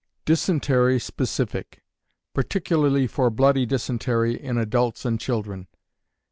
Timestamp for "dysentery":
0.25-0.99, 3.67-4.33